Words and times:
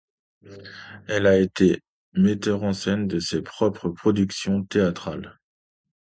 Elle 1.07 1.27
a 1.27 1.37
été 1.37 1.83
metteur 2.13 2.63
en 2.63 2.73
scène 2.73 3.07
de 3.07 3.19
ses 3.19 3.43
propres 3.43 3.89
productions 3.89 4.63
théâtrales. 4.63 5.37